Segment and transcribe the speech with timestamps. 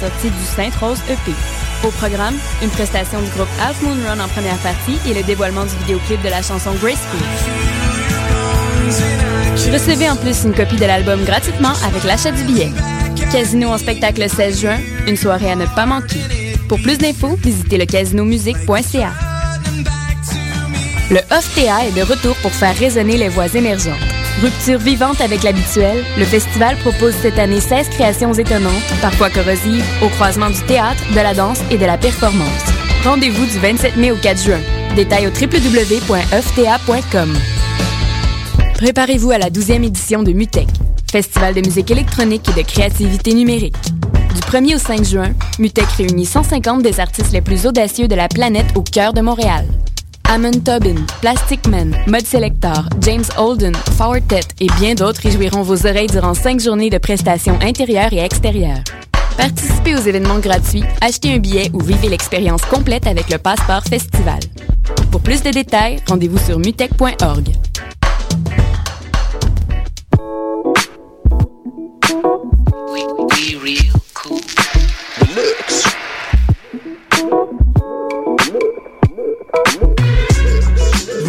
[0.00, 1.32] sortie du Sainte-Rose EP.
[1.84, 5.64] Au programme, une prestation du groupe Half Moon Run en première partie et le dévoilement
[5.64, 7.20] du vidéoclip de la chanson Graceful.
[9.72, 12.70] Recevez en plus une copie de l'album gratuitement avec l'achat du billet.
[13.30, 16.20] Casino en spectacle le 16 juin, une soirée à ne pas manquer.
[16.68, 19.12] Pour plus d'infos, visitez le casinomusique.ca.
[21.10, 24.19] Le OFTA est de retour pour faire résonner les voix émergentes.
[24.42, 28.72] Rupture vivante avec l'habituel, le festival propose cette année 16 créations étonnantes,
[29.02, 32.64] parfois corrosives, au croisement du théâtre, de la danse et de la performance.
[33.04, 34.60] Rendez-vous du 27 mai au 4 juin.
[34.96, 37.36] Détails au www.fta.com.
[38.78, 40.68] Préparez-vous à la 12e édition de MUTEC,
[41.12, 43.76] festival de musique électronique et de créativité numérique.
[44.34, 48.28] Du 1er au 5 juin, MUTEC réunit 150 des artistes les plus audacieux de la
[48.28, 49.66] planète au cœur de Montréal.
[50.32, 56.06] Amon Tobin, Plastic Man, Mud Selector, James Holden, Fortet et bien d'autres réjouiront vos oreilles
[56.06, 58.78] durant cinq journées de prestations intérieures et extérieures.
[59.36, 64.38] Participez aux événements gratuits, achetez un billet ou vivez l'expérience complète avec le Passeport Festival.
[65.10, 67.48] Pour plus de détails, rendez-vous sur mutech.org.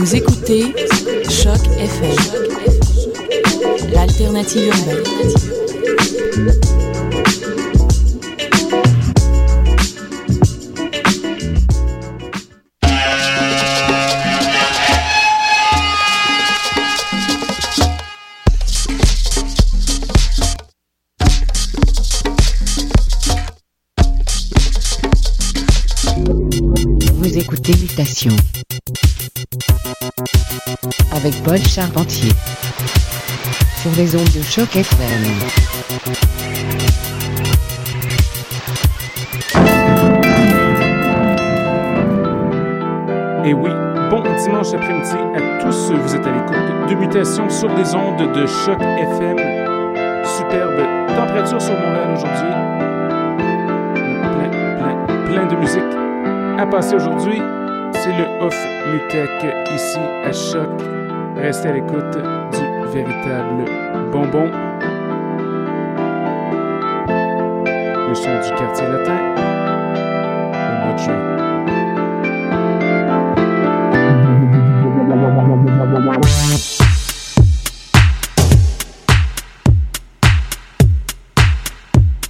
[0.02, 0.74] Vous écoutez
[1.30, 2.16] Choc FM,
[3.94, 5.04] l'alternative urbaine.
[27.14, 28.36] Vous écoutez Mutation
[31.23, 32.31] avec Paul Charpentier
[33.80, 35.05] sur les ondes de choc FM.
[43.45, 43.69] Et oui,
[44.09, 45.92] bon dimanche après-midi à tous.
[45.92, 49.37] Vous êtes à l'écoute de Mutation sur les ondes de choc FM.
[50.26, 50.81] Superbe
[51.15, 52.52] température sur Montréal aujourd'hui.
[54.39, 55.83] Plein, plein, plein de musique
[56.58, 57.42] à passer aujourd'hui.
[57.93, 58.58] C'est le Off
[58.92, 59.30] Mutec
[59.76, 61.01] ici à Choc.
[61.42, 62.18] Restez à l'écoute
[62.52, 63.66] du véritable
[64.12, 64.52] bonbon.
[68.08, 69.18] Le son du quartier latin.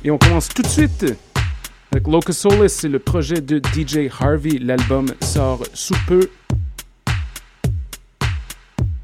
[0.04, 1.06] Et on commence tout de suite
[1.92, 4.58] avec Locus Solis, c'est le projet de DJ Harvey.
[4.62, 6.30] L'album sort sous peu.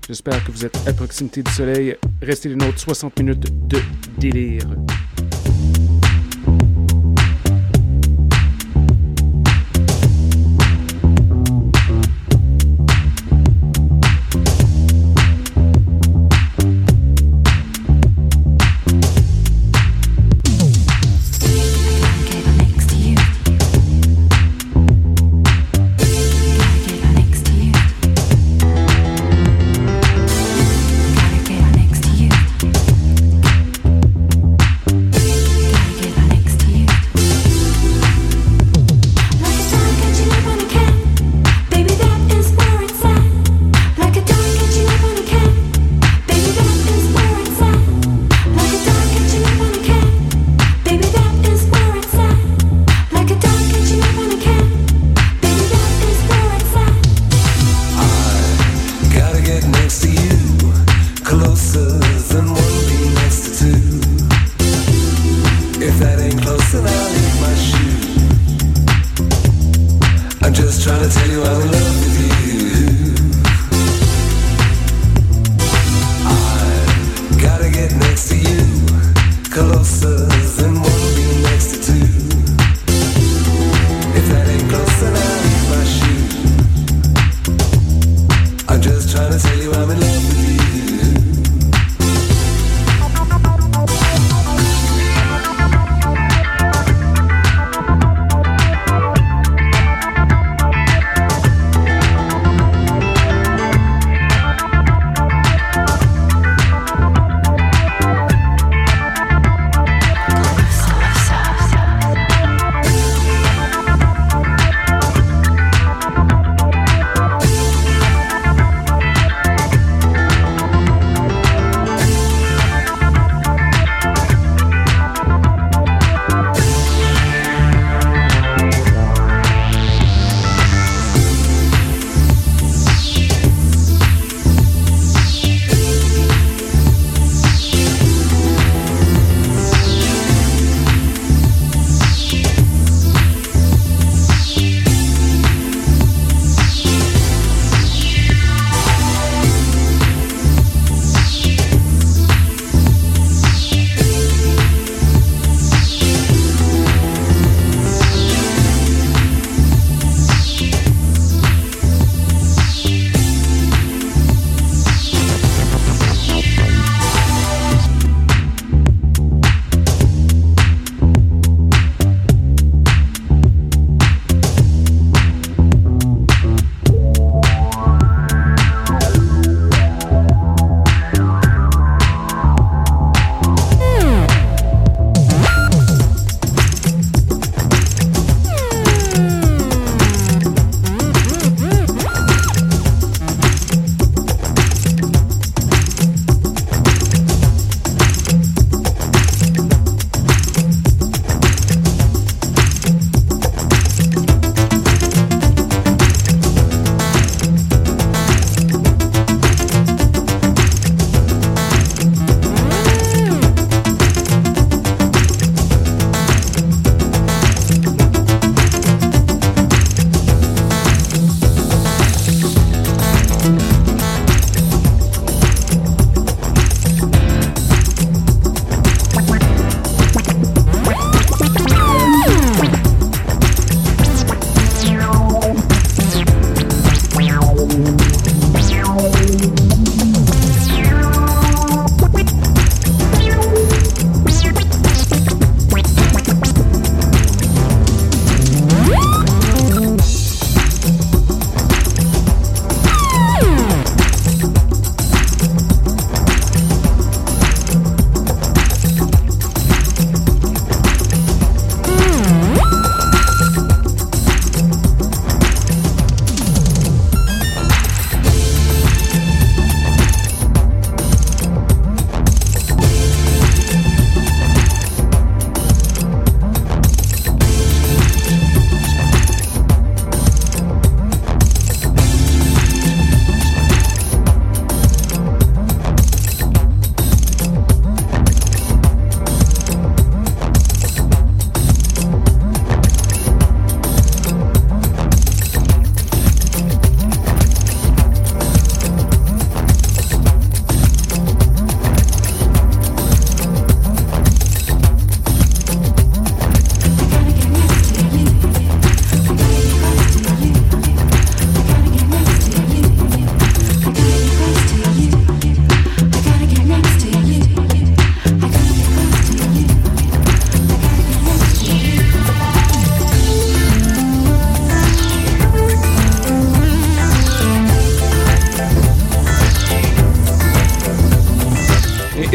[0.07, 1.97] J'espère que vous êtes à proximité du soleil.
[2.21, 3.77] Restez les nôtres 60 minutes de
[4.17, 4.63] délire.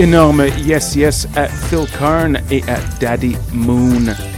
[0.03, 4.32] Énorme yes yes à Phil Karn et eh, à Daddy Moon.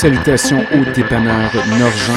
[0.00, 2.14] Salutations aux dépanneurs Norgent.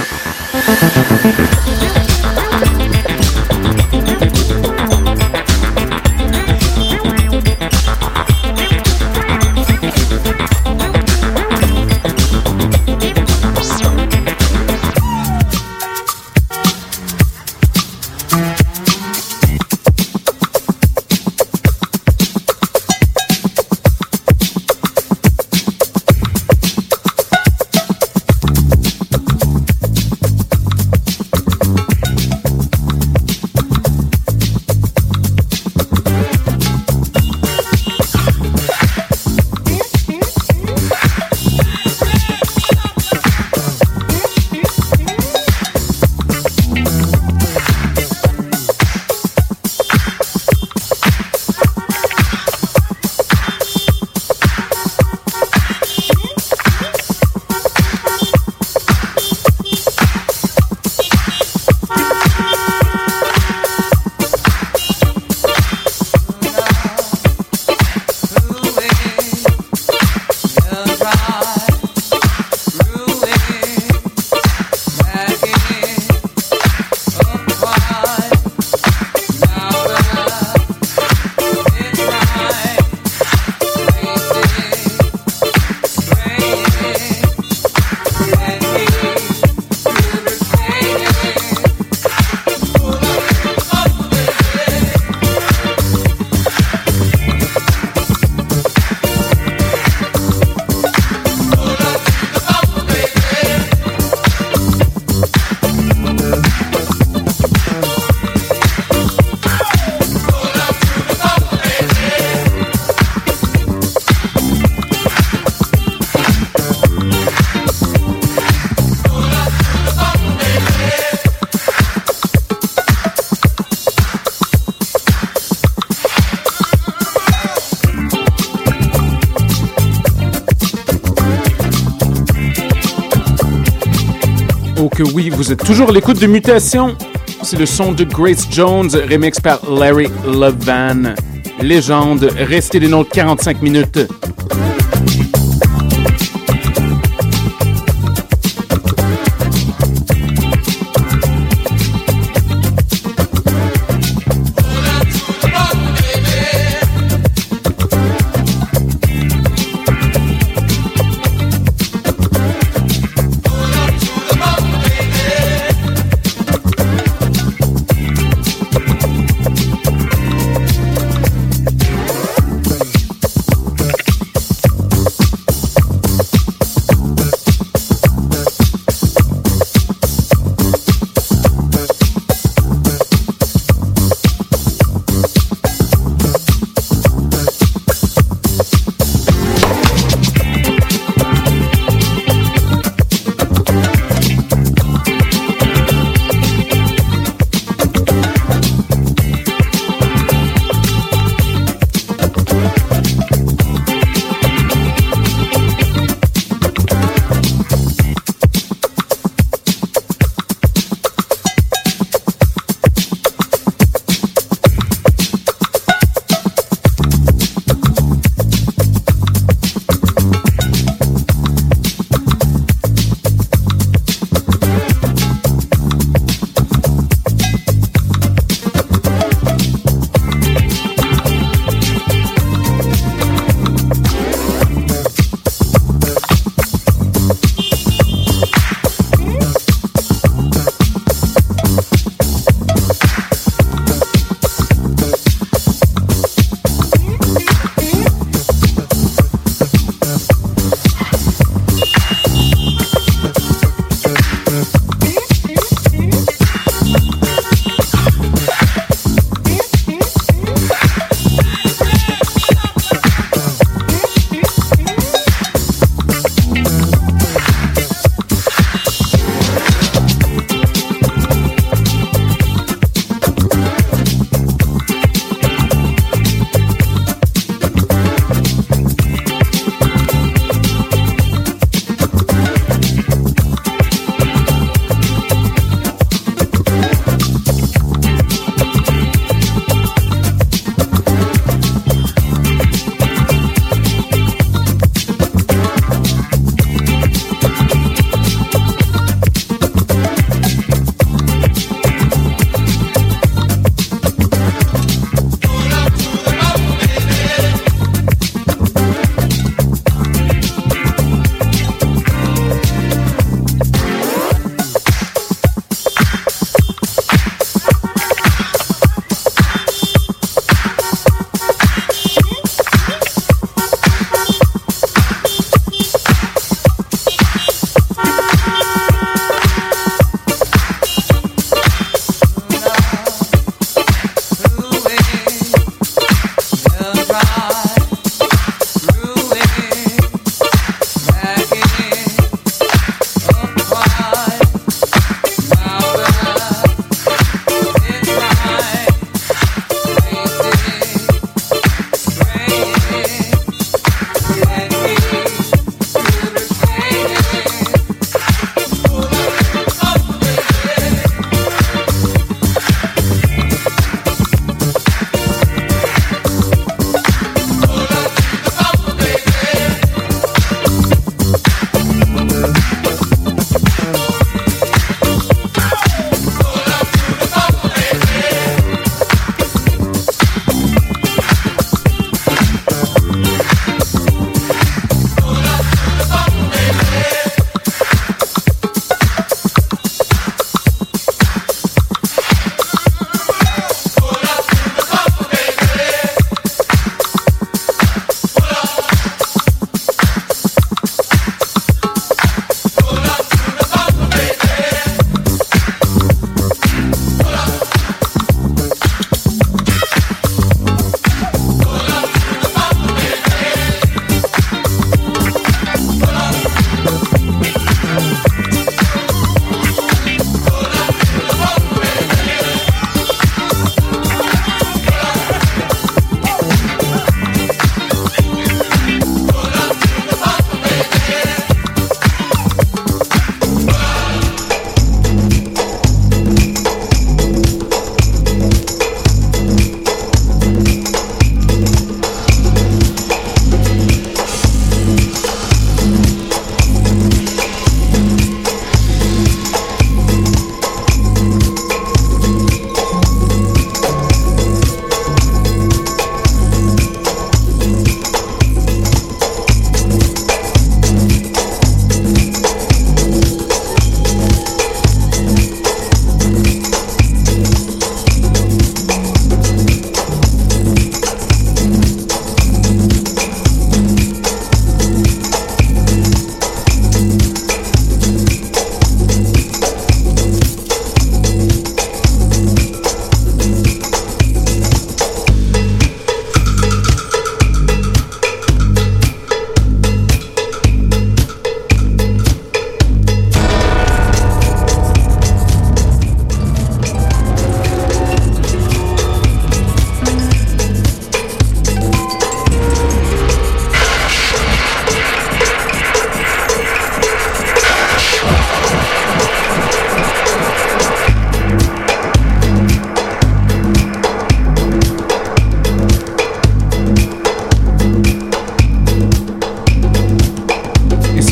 [135.13, 136.95] Oui, vous êtes toujours à l'écoute de Mutation.
[137.41, 141.15] C'est le son de Grace Jones, remix par Larry Levan.
[141.61, 143.99] Légende, restez des nôtres 45 minutes.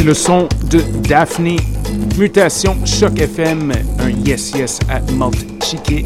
[0.01, 1.57] C'est le son de Daphne.
[2.17, 3.71] Mutation Choc FM.
[3.99, 6.05] Un yes yes à Malt Chiquet.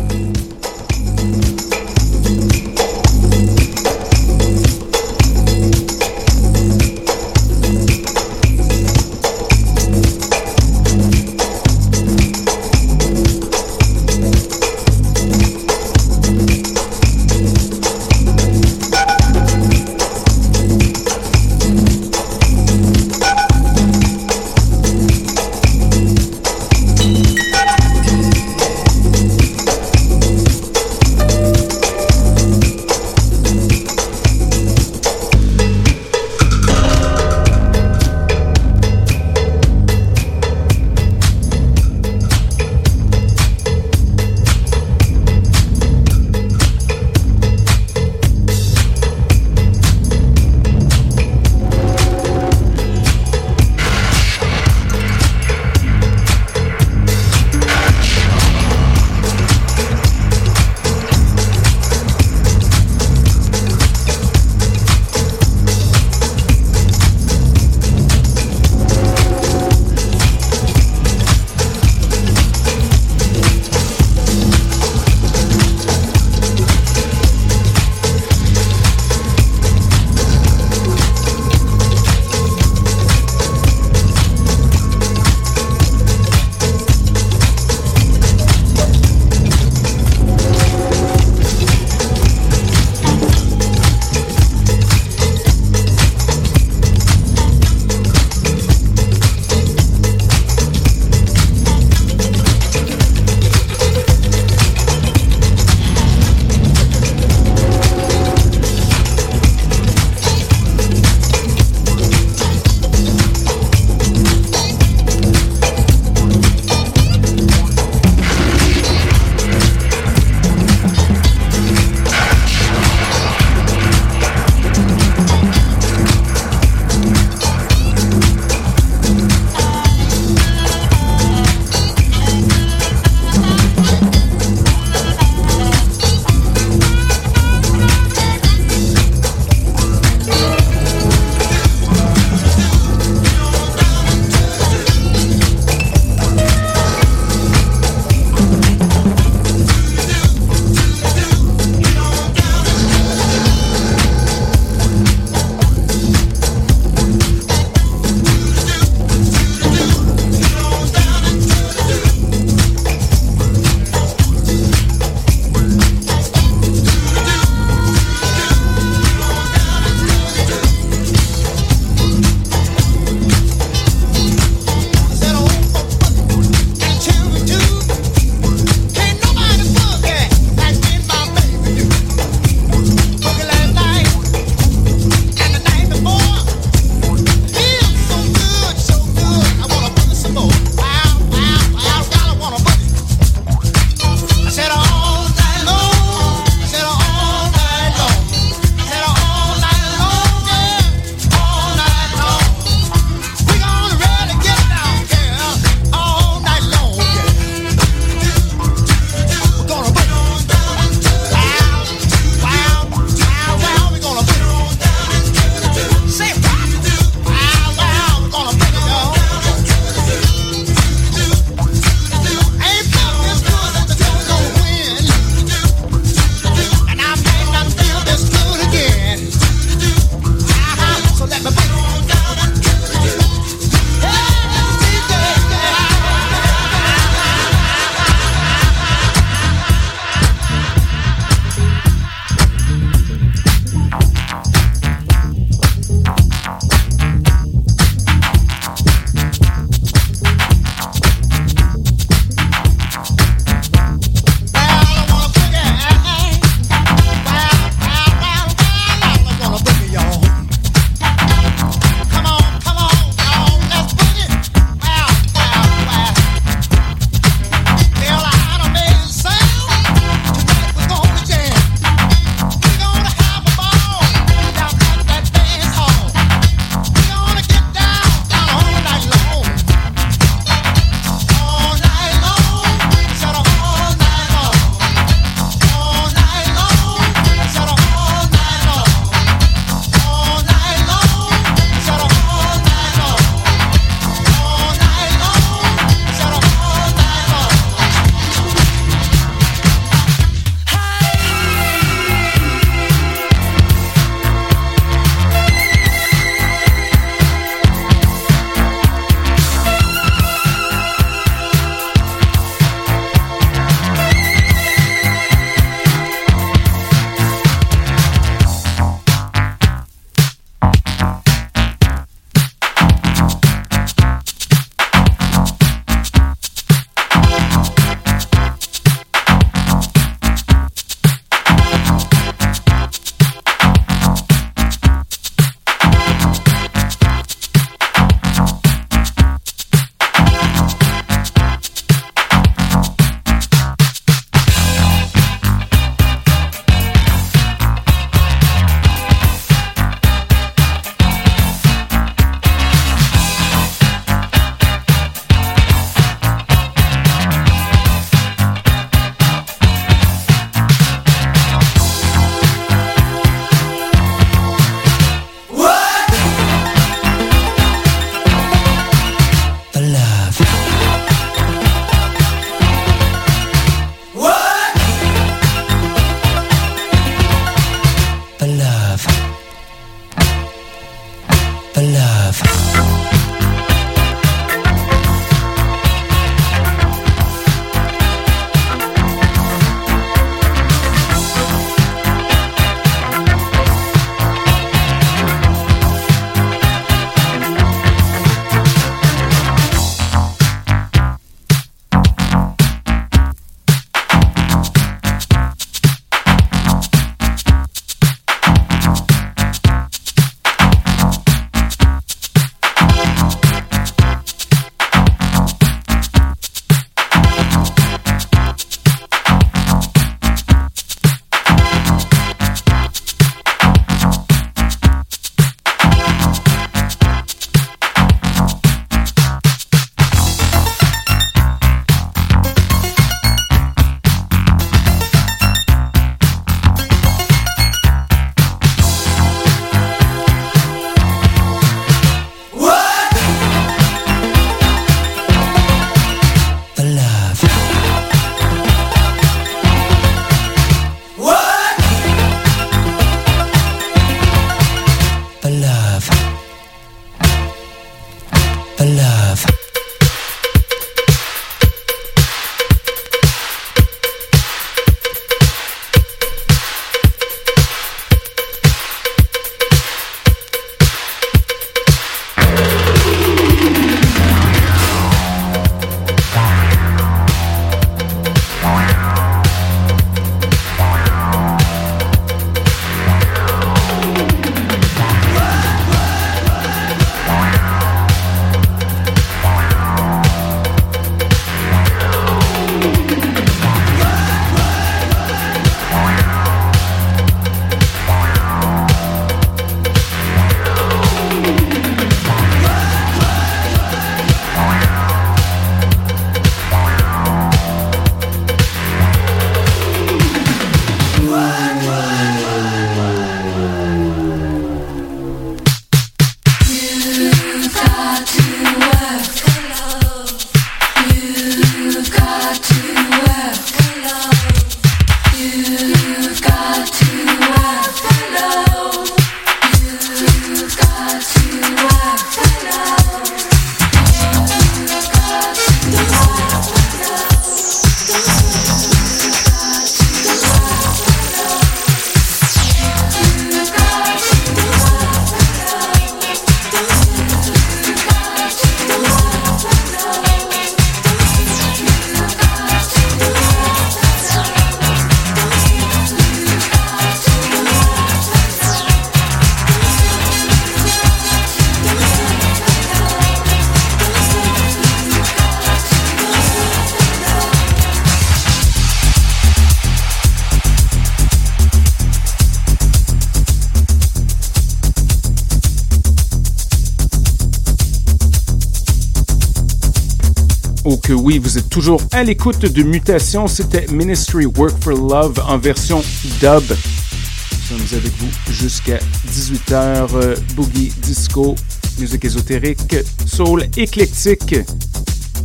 [581.76, 583.48] Toujours à l'écoute de Mutation.
[583.50, 586.02] C'était Ministry Work for Love en version
[586.40, 586.64] dub.
[586.70, 588.98] Nous sommes avec vous jusqu'à
[589.30, 590.08] 18h.
[590.14, 591.54] Euh, boogie, disco,
[592.00, 594.56] musique ésotérique, soul éclectique.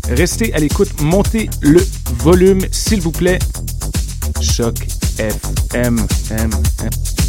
[0.09, 1.85] Restez à l'écoute, montez le
[2.19, 3.41] volume s'il vous plaît.
[4.41, 4.87] Choc
[5.19, 5.37] FM.
[5.75, 7.20] M, M.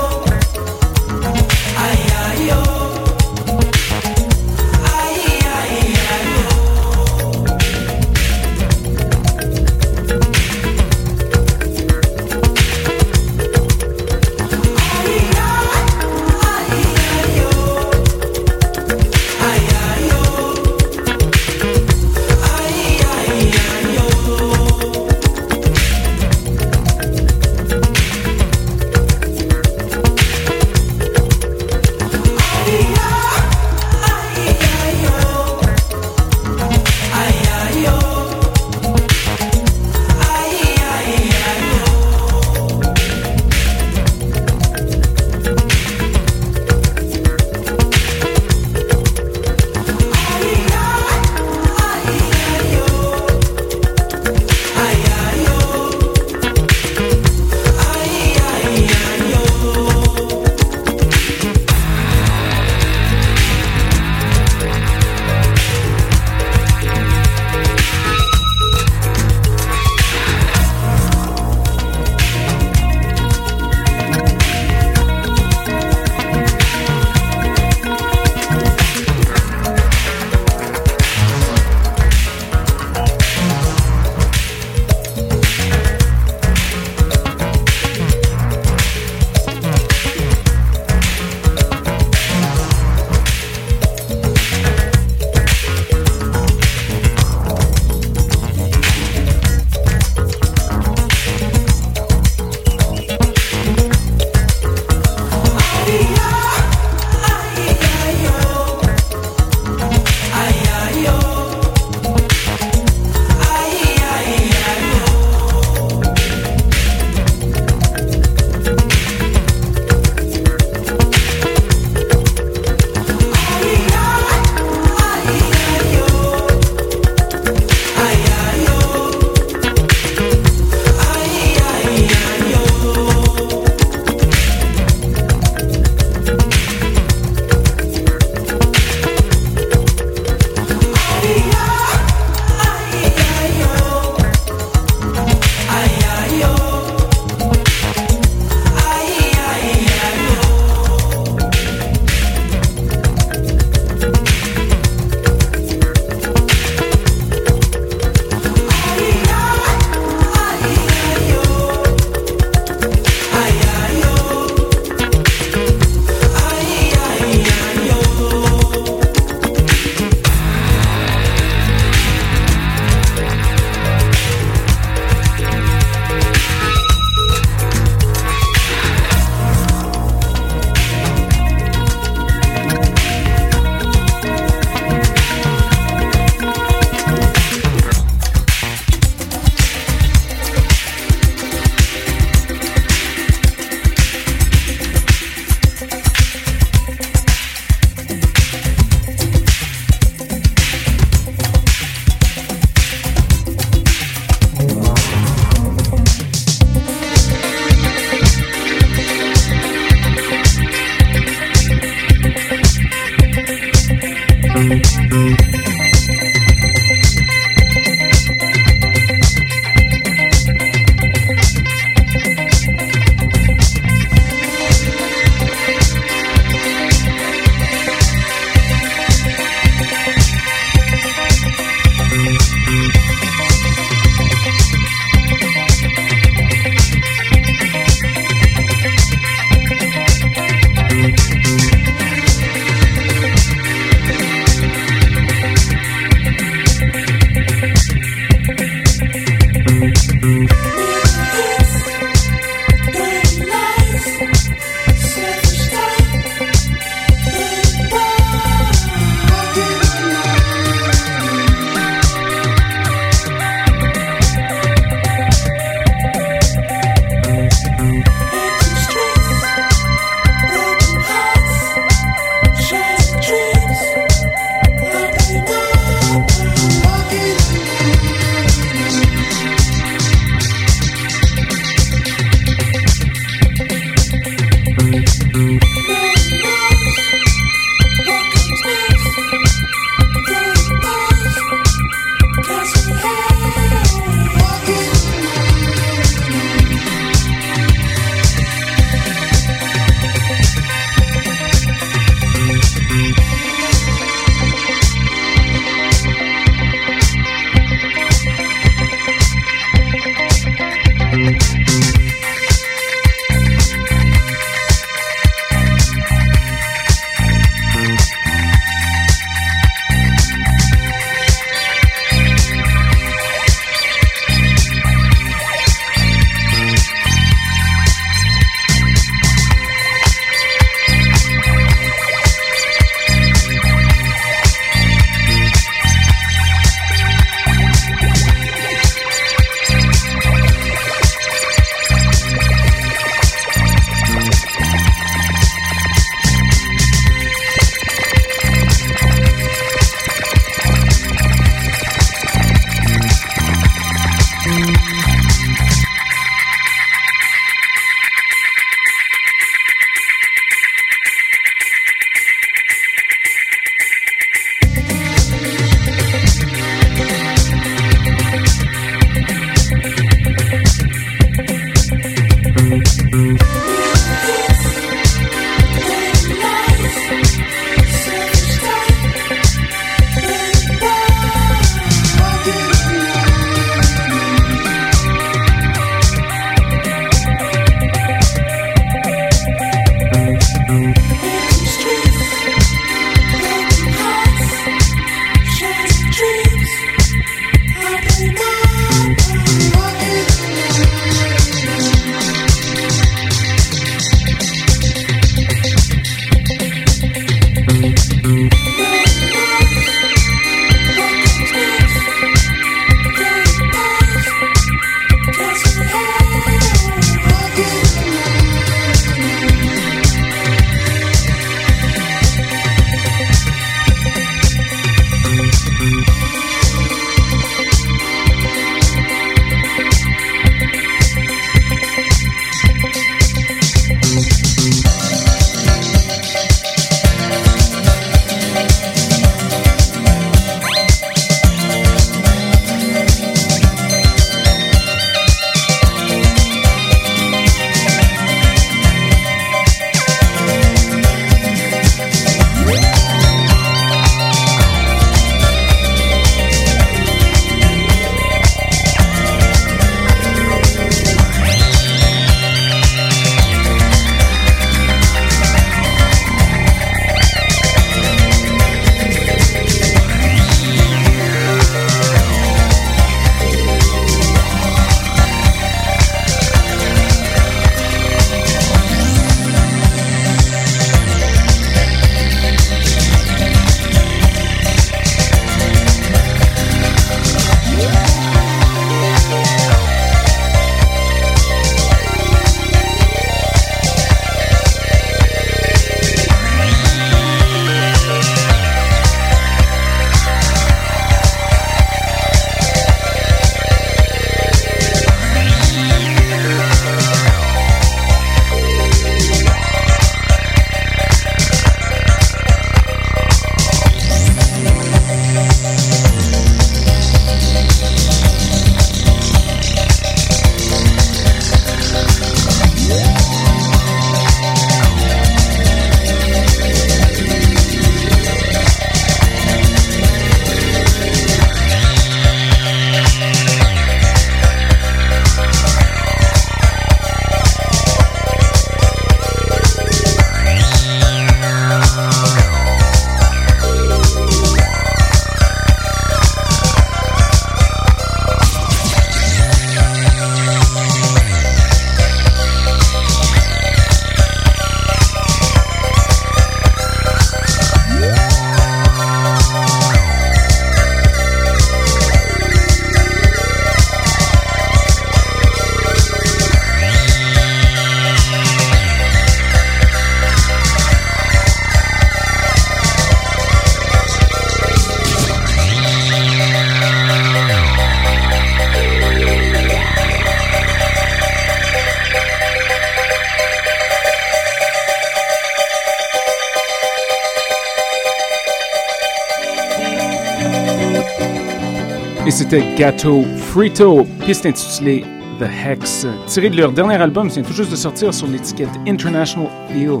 [592.52, 595.06] c'était Gato Frito, piste intitulée
[595.40, 599.48] The Hex, tiré de leur dernier album, vient tout juste de sortir sur l'étiquette International
[599.70, 600.00] Feel.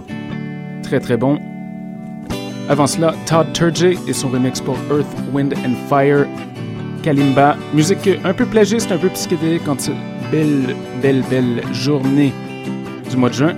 [0.82, 1.38] Très très bon.
[2.68, 6.26] Avant cela, Todd Turgey et son remix pour Earth, Wind and Fire,
[7.02, 9.90] Kalimba, musique un peu plagiste, un peu psychédélique quand
[10.30, 12.34] belle, belle, belle journée
[13.08, 13.54] du mois de juin.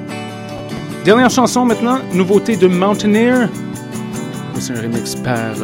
[1.04, 3.48] Dernière chanson maintenant, nouveauté de Mountaineer.
[4.60, 5.54] C'est un remix par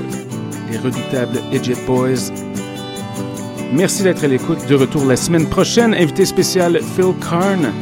[0.68, 2.49] les redoutables Edget Boys.
[3.72, 4.66] Merci d'être à l'écoute.
[4.66, 5.94] De retour la semaine prochaine.
[5.94, 7.72] Invité spécial Phil Karn.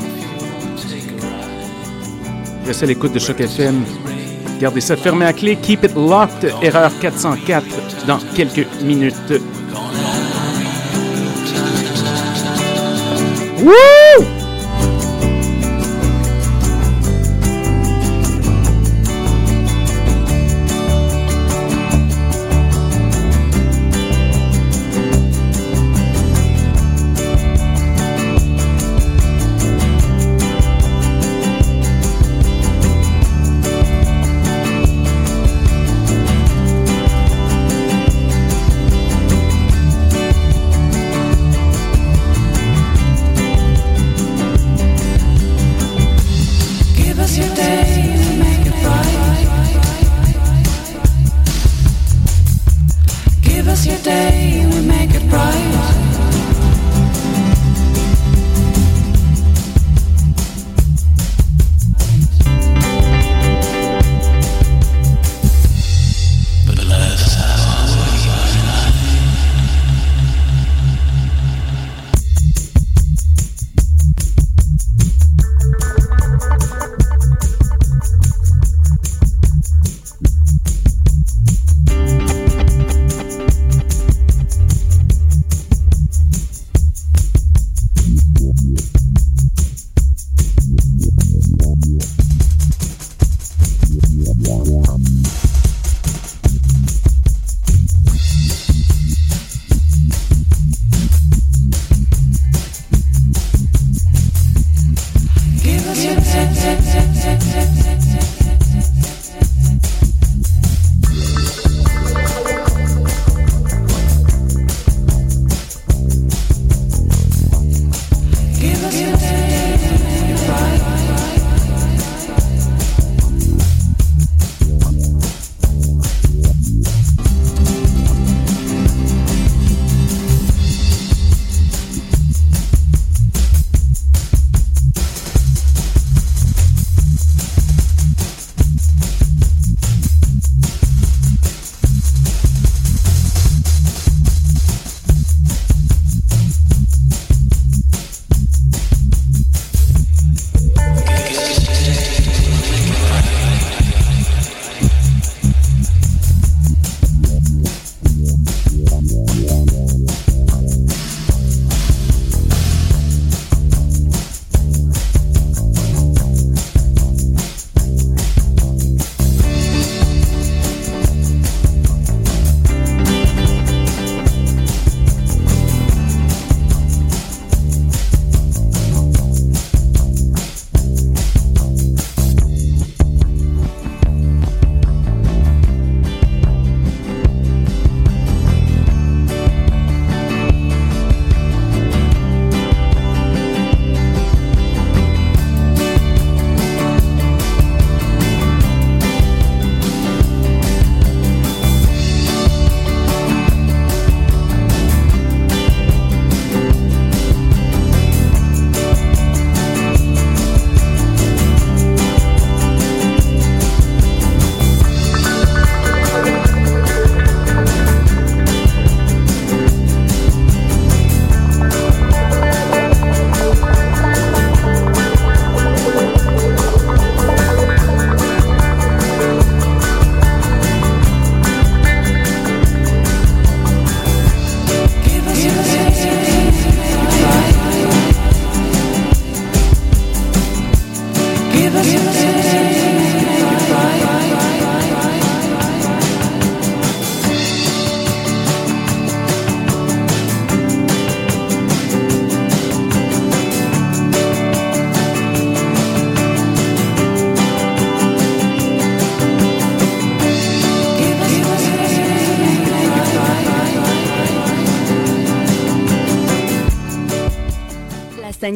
[2.66, 3.82] Restez à l'écoute de Choc FM.
[4.61, 5.57] Gardez ça fermé à clé.
[5.57, 6.53] Keep it locked.
[6.62, 9.14] Erreur 404 dans quelques minutes.
[13.62, 14.38] Woo!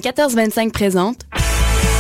[0.03, 1.19] 1425 présente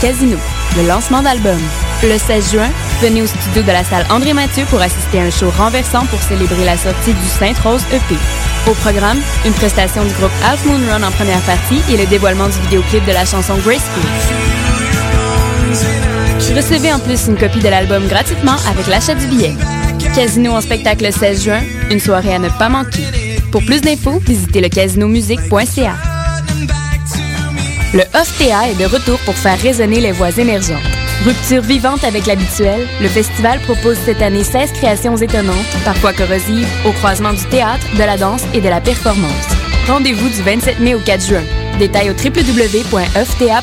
[0.00, 0.36] Casino,
[0.76, 1.58] le lancement d'album.
[2.02, 2.68] Le 16 juin,
[3.00, 6.20] venez au studio de la salle André Mathieu pour assister à un show renversant pour
[6.20, 8.16] célébrer la sortie du Sainte-Rose EP.
[8.68, 12.48] Au programme, une prestation du groupe Half Moon Run en première partie et le dévoilement
[12.48, 14.02] du vidéoclip de la chanson Graceful.
[16.56, 19.54] Recevez en plus une copie de l'album gratuitement avec l'achat du billet.
[20.12, 23.04] Casino en spectacle le 16 juin, une soirée à ne pas manquer.
[23.52, 26.11] Pour plus d'infos, visitez le casinomusique.ca.
[27.94, 30.80] Le OFTA est de retour pour faire résonner les voix émergentes.
[31.26, 36.92] Rupture vivante avec l'habituel, le festival propose cette année 16 créations étonnantes, parfois corrosives, au
[36.92, 39.46] croisement du théâtre, de la danse et de la performance.
[39.86, 41.42] Rendez-vous du 27 mai au 4 juin.
[41.78, 43.50] Détails au www.ofta.ca.